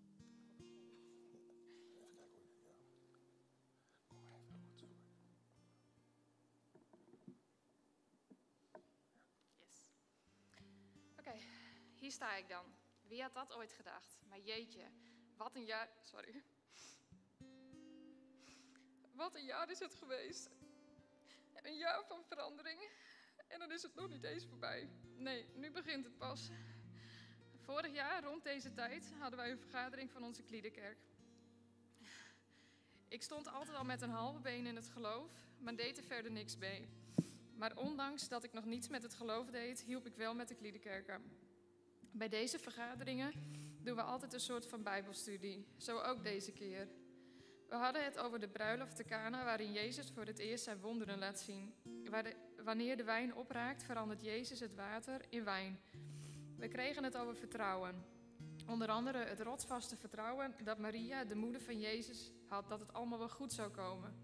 [11.19, 11.33] Oké,
[11.95, 12.65] hier sta ik dan.
[13.03, 14.21] Wie had dat ooit gedacht?
[14.29, 14.91] Maar jeetje,
[15.37, 15.89] wat een jaar.
[16.01, 16.43] Sorry.
[19.13, 20.51] Wat een jaar is het geweest.
[21.63, 22.91] Een jaar van verandering.
[23.49, 24.89] En dan is het nog niet eens voorbij.
[25.17, 26.51] Nee, nu begint het pas.
[27.57, 30.99] Vorig jaar, rond deze tijd, hadden wij een vergadering van onze Kliederkerk.
[33.09, 36.31] Ik stond altijd al met een halve been in het geloof, maar deed er verder
[36.31, 36.89] niks mee.
[37.55, 40.55] Maar ondanks dat ik nog niets met het geloof deed, hielp ik wel met de
[40.55, 41.23] Kliederkerken.
[42.11, 43.33] Bij deze vergaderingen
[43.83, 45.67] doen we altijd een soort van bijbelstudie.
[45.77, 46.89] Zo ook deze keer.
[47.73, 51.19] We hadden het over de bruiloft te Cana waarin Jezus voor het eerst zijn wonderen
[51.19, 51.75] laat zien.
[52.65, 55.81] Wanneer de wijn opraakt, verandert Jezus het water in wijn.
[56.57, 58.05] We kregen het over vertrouwen.
[58.67, 63.19] Onder andere het rotsvaste vertrouwen dat Maria, de moeder van Jezus, had dat het allemaal
[63.19, 64.15] wel goed zou komen.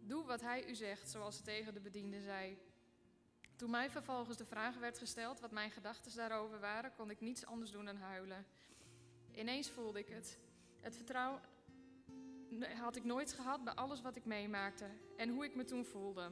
[0.00, 2.58] Doe wat hij u zegt, zoals ze tegen de bediende zei.
[3.56, 7.46] Toen mij vervolgens de vraag werd gesteld wat mijn gedachten daarover waren, kon ik niets
[7.46, 8.46] anders doen dan huilen.
[9.32, 10.38] Ineens voelde ik het.
[10.80, 11.40] Het vertrouwen
[12.80, 16.30] had ik nooit gehad bij alles wat ik meemaakte en hoe ik me toen voelde.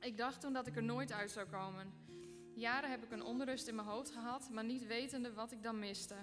[0.00, 1.92] Ik dacht toen dat ik er nooit uit zou komen.
[2.54, 5.78] Jaren heb ik een onrust in mijn hoofd gehad, maar niet wetende wat ik dan
[5.78, 6.14] miste.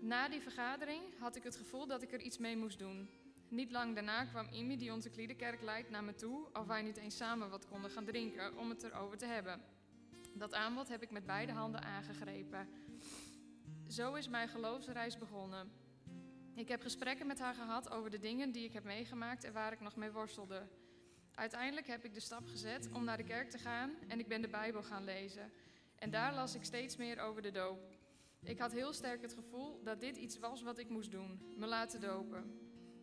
[0.00, 3.08] Na die vergadering had ik het gevoel dat ik er iets mee moest doen.
[3.48, 6.96] Niet lang daarna kwam Imi, die onze kliederkerk leidt, naar me toe of wij niet
[6.96, 9.60] eens samen wat konden gaan drinken om het erover te hebben.
[10.34, 12.68] Dat aanbod heb ik met beide handen aangegrepen.
[13.88, 15.83] Zo is mijn geloofsreis begonnen.
[16.54, 19.72] Ik heb gesprekken met haar gehad over de dingen die ik heb meegemaakt en waar
[19.72, 20.66] ik nog mee worstelde.
[21.34, 24.42] Uiteindelijk heb ik de stap gezet om naar de kerk te gaan en ik ben
[24.42, 25.52] de Bijbel gaan lezen.
[25.96, 27.92] En daar las ik steeds meer over de doop.
[28.42, 31.66] Ik had heel sterk het gevoel dat dit iets was wat ik moest doen: me
[31.66, 32.58] laten dopen.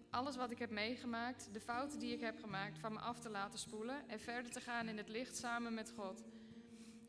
[0.09, 3.29] Alles wat ik heb meegemaakt, de fouten die ik heb gemaakt, van me af te
[3.29, 6.23] laten spoelen en verder te gaan in het licht samen met God.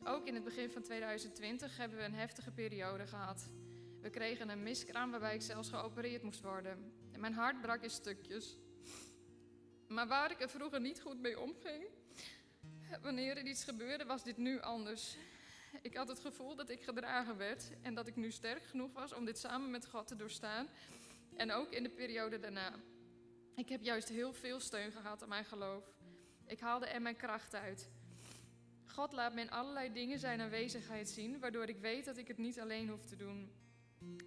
[0.04, 3.50] Ook in het begin van 2020 hebben we een heftige periode gehad.
[4.02, 6.92] We kregen een miskraam waarbij ik zelfs geopereerd moest worden.
[7.12, 8.58] En mijn hart brak in stukjes.
[9.88, 11.84] Maar waar ik er vroeger niet goed mee omging,
[13.02, 15.16] wanneer er iets gebeurde, was dit nu anders.
[15.82, 19.12] Ik had het gevoel dat ik gedragen werd en dat ik nu sterk genoeg was
[19.12, 20.68] om dit samen met God te doorstaan.
[21.36, 22.72] En ook in de periode daarna.
[23.54, 25.84] Ik heb juist heel veel steun gehad aan mijn geloof.
[26.46, 27.90] Ik haalde er mijn kracht uit.
[28.86, 32.38] God laat me in allerlei dingen zijn aanwezigheid zien, waardoor ik weet dat ik het
[32.38, 33.52] niet alleen hoef te doen.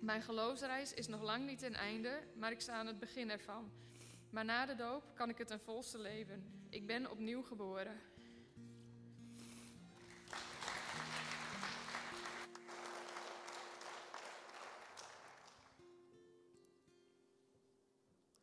[0.01, 3.71] Mijn geloofsreis is nog lang niet ten einde, maar ik sta aan het begin ervan.
[4.29, 6.65] Maar na de doop kan ik het ten volste leven.
[6.69, 8.01] Ik ben opnieuw geboren.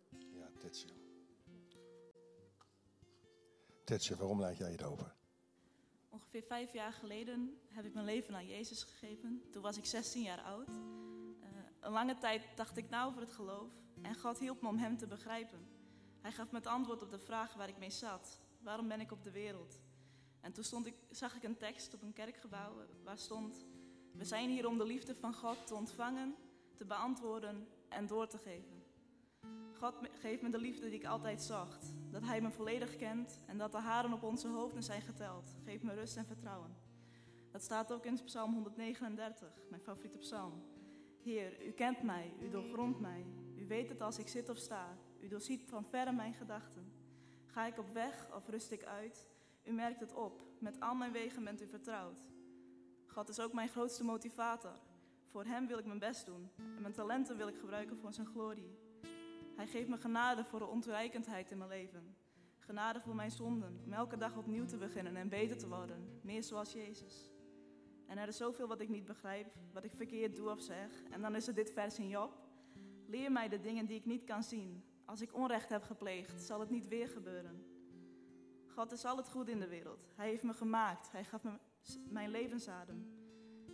[0.09, 0.89] Ja, Tetje.
[3.85, 5.15] Tetje, waarom laat jij je dopen?
[6.09, 9.43] Ongeveer vijf jaar geleden heb ik mijn leven aan Jezus gegeven.
[9.51, 10.69] Toen was ik 16 jaar oud.
[11.83, 13.71] Een lange tijd dacht ik na over het geloof
[14.03, 15.67] en God hielp me om Hem te begrijpen.
[16.21, 18.41] Hij gaf me het antwoord op de vraag waar ik mee zat.
[18.61, 19.81] Waarom ben ik op de wereld?
[20.41, 22.75] En toen stond ik, zag ik een tekst op een kerkgebouw
[23.05, 23.67] waar stond...
[24.13, 26.35] We zijn hier om de liefde van God te ontvangen,
[26.77, 28.85] te beantwoorden en door te geven.
[29.79, 31.95] God geeft me de liefde die ik altijd zocht.
[32.11, 35.57] Dat Hij me volledig kent en dat de haren op onze hoofden zijn geteld.
[35.65, 36.77] Geeft me rust en vertrouwen.
[37.51, 40.63] Dat staat ook in Psalm 139, mijn favoriete psalm.
[41.23, 43.27] Heer, u kent mij, u doorgrondt mij.
[43.57, 44.99] U weet het als ik zit of sta.
[45.21, 46.93] U doorziet van verre mijn gedachten.
[47.47, 49.29] Ga ik op weg of rust ik uit?
[49.65, 50.41] U merkt het op.
[50.59, 52.21] Met al mijn wegen bent u vertrouwd.
[53.07, 54.79] God is ook mijn grootste motivator.
[55.27, 56.51] Voor Hem wil ik mijn best doen.
[56.57, 58.79] En mijn talenten wil ik gebruiken voor Zijn glorie.
[59.57, 62.17] Hij geeft me genade voor de ontoereikendheid in mijn leven.
[62.59, 66.43] Genade voor mijn zonden, om elke dag opnieuw te beginnen en beter te worden, meer
[66.43, 67.32] zoals Jezus.
[68.13, 71.03] En er is zoveel wat ik niet begrijp, wat ik verkeerd doe of zeg.
[71.11, 72.33] En dan is er dit vers in Job.
[73.07, 74.85] Leer mij de dingen die ik niet kan zien.
[75.05, 77.65] Als ik onrecht heb gepleegd, zal het niet weer gebeuren.
[78.67, 80.13] God is al het goed in de wereld.
[80.15, 81.13] Hij heeft me gemaakt.
[81.13, 81.51] Hij gaf me
[82.11, 83.07] mijn levensadem.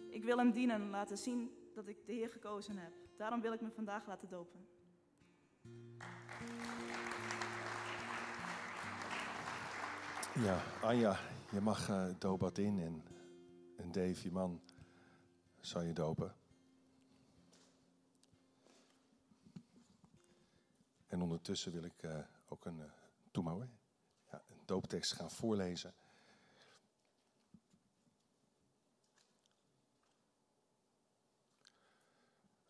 [0.08, 2.92] Ik wil hem dienen en laten zien dat ik de Heer gekozen heb.
[3.16, 4.66] Daarom wil ik me vandaag laten dopen.
[10.34, 11.18] Ja, Anja,
[11.50, 13.02] je mag eh het doopbad in
[13.78, 14.62] en Dave, je man,
[15.60, 16.36] zal je dopen.
[21.06, 23.64] En ondertussen wil ik eh, ook een uh.
[24.30, 25.94] Ja, een dooptekst gaan voorlezen.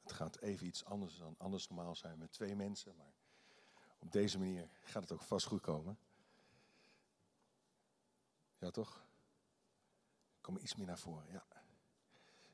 [0.02, 3.12] Het gaat even iets anders dan anders normaal zijn met twee mensen, maar
[3.98, 5.98] op deze manier gaat het ook vast goed komen.
[8.58, 9.07] Ja, toch?
[10.48, 11.44] Kom iets meer naar voren, ja.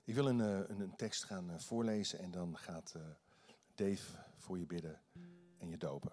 [0.05, 3.03] Ik wil een, eh, een, tekst gaan eh, voorlezen en dan gaat eh,
[3.74, 5.01] Dave voor je bidden
[5.59, 6.12] en je dopen.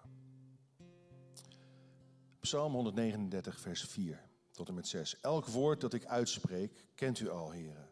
[2.40, 5.20] Psalm 139, vers 4 tot en met 6.
[5.20, 7.88] Elk woord dat ik uitspreek, kent u al, heren.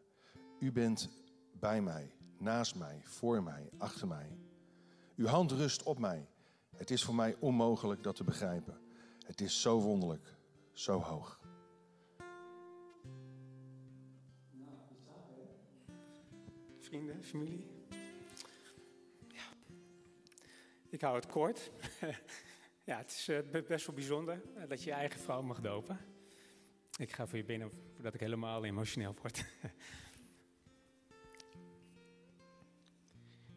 [0.58, 1.08] U bent
[1.52, 4.38] bij mij, naast mij, voor mij, achter mij.
[5.16, 6.28] Uw hand rust op mij.
[6.76, 8.80] Het is voor mij onmogelijk dat te begrijpen.
[9.26, 10.36] Het is zo wonderlijk,
[10.72, 11.39] zo hoog.
[16.90, 17.66] Vrienden, familie.
[19.28, 19.42] Ja.
[20.88, 21.70] Ik hou het kort.
[22.88, 25.98] ja, het is eh, best wel bijzonder eh, dat je je eigen vrouw mag dopen.
[26.96, 29.44] Ik ga voor je binnen voordat ik helemaal emotioneel word.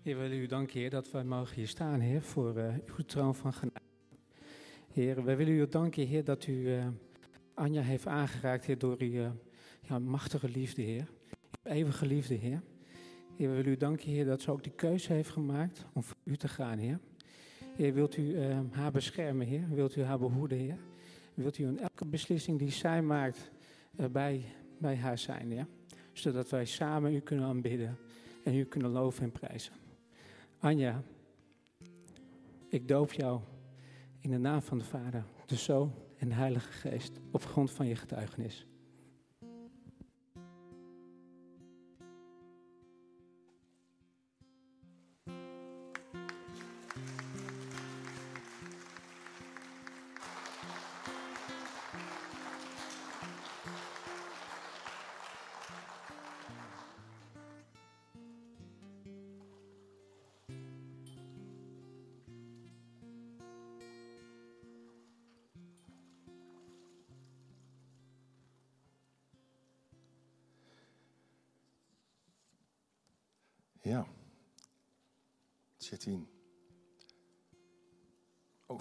[0.03, 3.05] Heer, we willen u danken, Heer, dat wij mogen hier staan, Heer, voor uh, uw
[3.05, 3.85] troon van genade.
[4.91, 6.87] Heer, wij willen u danken, Heer, dat u uh,
[7.53, 9.31] Anja heeft aangeraakt, Heer, door uw
[9.81, 11.07] ja, machtige liefde, Heer.
[11.63, 12.61] Uw eeuwige liefde, Heer.
[13.37, 16.17] Heer, we willen u danken, Heer, dat ze ook die keuze heeft gemaakt om voor
[16.23, 16.99] u te gaan, Heer.
[17.75, 19.69] Heer, wilt u haar beschermen, Heer?
[19.69, 20.77] Wilt u haar behoeden, Heer?
[21.33, 23.51] Wilt u in elke beslissing die zij maakt
[24.11, 24.45] bij,
[24.77, 25.67] bij haar zijn, Heer?
[26.11, 27.97] Zodat wij samen u kunnen aanbidden
[28.43, 29.73] en u kunnen loven en prijzen.
[30.59, 31.03] Anja,
[32.69, 33.41] ik doop jou
[34.19, 37.87] in de naam van de Vader, de Zoon en de Heilige Geest op grond van
[37.87, 38.67] je getuigenis.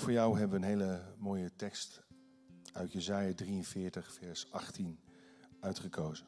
[0.02, 2.02] Voor jou hebben we een hele mooie tekst
[2.72, 5.00] uit Jezaja 43, vers 18
[5.60, 6.26] uitgekozen.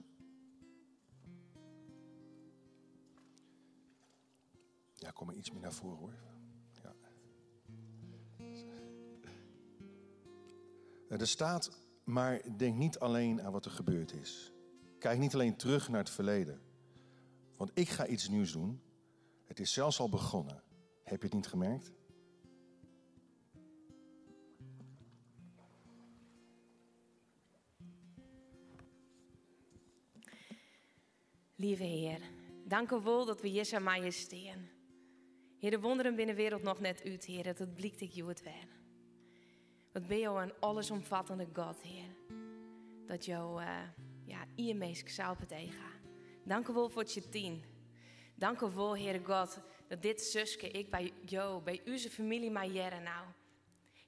[4.94, 6.14] Ja, kom maar iets meer naar voren hoor.
[6.82, 6.94] Ja.
[11.08, 11.70] Er staat,
[12.04, 14.52] maar denk niet alleen aan wat er gebeurd is.
[14.98, 16.60] Kijk niet alleen terug naar het verleden.
[17.56, 18.82] Want ik ga iets nieuws doen.
[19.44, 20.62] Het is zelfs al begonnen.
[21.02, 21.92] Heb je het niet gemerkt?
[31.64, 32.20] Lieve Heer,
[32.64, 34.70] dank u wel dat we hier zijn majesteren.
[35.58, 38.42] Heer, de wonderen binnen de wereld nog net uit, Heer, dat blikt ik je het
[38.42, 38.68] weer.
[39.92, 42.36] Wat ben jou een allesomvattende God, Heer.
[43.06, 43.68] Dat jou, uh,
[44.24, 45.36] ja, je meest zou.
[46.44, 47.62] Dank u wel voor het je tien.
[48.34, 49.58] Dank u wel, Heere God,
[49.88, 53.26] dat dit zusje, ik bij jou, bij onze familie maar jaren nou.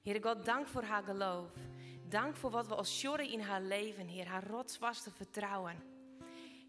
[0.03, 1.51] Heere God, dank voor haar geloof.
[2.09, 5.96] Dank voor wat we als jorren in haar leven, Heer, haar rotsvaste vertrouwen.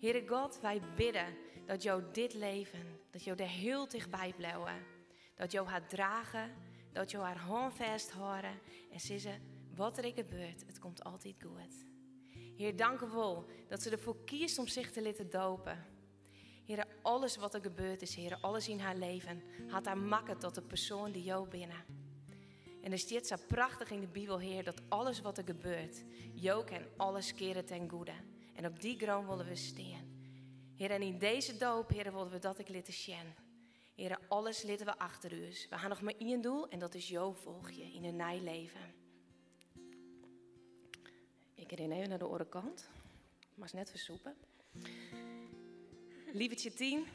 [0.00, 1.36] Heere God, wij bidden
[1.66, 4.84] dat jou dit leven, dat jou er heel dichtbij blijven.
[5.34, 6.54] Dat jou haar dragen,
[6.92, 9.40] dat jou haar hand vasthouden en zeggen,
[9.74, 11.86] wat er gebeurt, het komt altijd goed.
[12.56, 15.86] Heer, dank u wel dat ze ervoor kiest om zich te laten dopen.
[16.64, 20.54] Heer, alles wat er gebeurd is, Heer, alles in haar leven, had haar makken tot
[20.54, 21.84] de persoon die jou binnen.
[22.82, 26.64] En er staat zo prachtig in de Bijbel, Heer, dat alles wat er gebeurt, jou
[26.64, 28.14] kan alles keren ten goede.
[28.58, 30.16] En op die grond willen we staan.
[30.76, 33.34] Heer, en in deze doop, Heer, willen we dat ik laten zien.
[33.94, 35.48] Heer, alles laten we achter u.
[35.70, 38.80] We gaan nog maar één doel en dat is jouw volgje in een nieuw leven.
[41.54, 42.88] Ik ren even naar de andere kant.
[43.54, 44.36] Maar net versoepen.
[46.32, 47.06] Lievetje tien.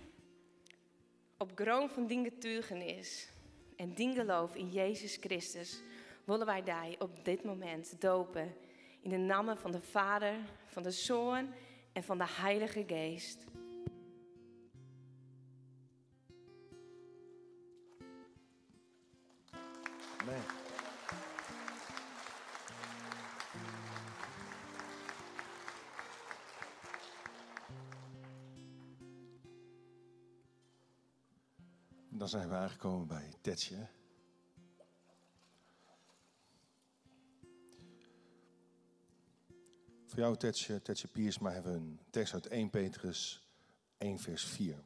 [1.37, 3.29] Op grond van die getuigenis
[3.75, 5.81] en die geloof in Jezus Christus
[6.23, 8.53] willen wij die op dit moment dopen.
[9.03, 10.35] In de naam van de Vader,
[10.65, 11.53] van de Zoon
[11.91, 13.45] en van de Heilige Geest.
[20.17, 20.41] Amen.
[32.09, 33.87] Dan zijn we aangekomen bij Tetje.
[40.13, 43.47] Voor jou, Tetje, Tetje Piersma, hebben we een tekst uit 1 Petrus
[43.97, 44.83] 1, vers 4.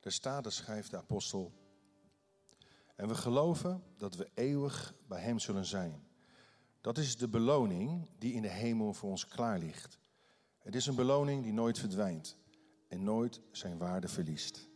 [0.00, 1.52] Daar staat, daar schrijft de apostel.
[2.96, 6.06] En we geloven dat we eeuwig bij Hem zullen zijn.
[6.80, 9.98] Dat is de beloning die in de hemel voor ons klaar ligt.
[10.58, 12.36] Het is een beloning die nooit verdwijnt
[12.88, 14.70] en nooit zijn waarde verliest.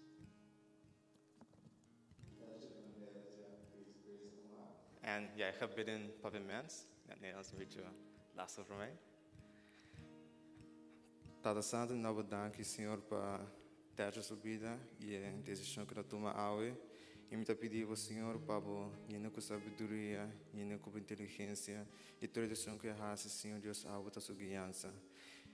[5.07, 6.87] En jij gaat bidden pavement.
[7.09, 7.83] Ja, Nederlands een beetje
[8.33, 8.93] lastig voor mij.
[11.41, 13.41] Tada Santo, nou bedank je, Senhor, para
[13.95, 16.75] terra subida e deze chão que nós toma aue.
[17.31, 18.61] E me pedindo ao Senhor para
[19.09, 21.87] ir com sabedoria, ir com inteligência
[22.21, 24.93] e toda a que raça, Senhor Deus, a da sua guiança.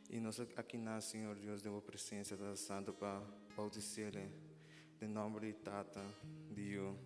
[0.09, 4.17] E nós aqui na Senhor Deus, deu a presença da Santo para dizer
[5.01, 6.03] em nome de Tata,
[6.51, 6.99] Dio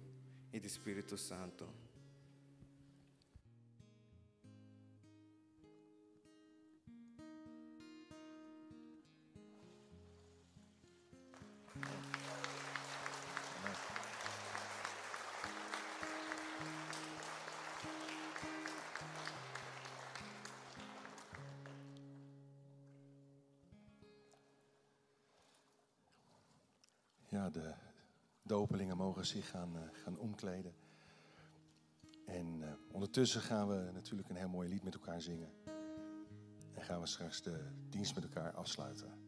[0.52, 1.85] e do Espírito Santo.
[27.36, 27.74] Ja, de
[28.42, 30.74] dopelingen mogen zich gaan, uh, gaan omkleden.
[32.26, 35.50] En uh, ondertussen gaan we natuurlijk een heel mooi lied met elkaar zingen.
[36.72, 39.25] En gaan we straks de dienst met elkaar afsluiten.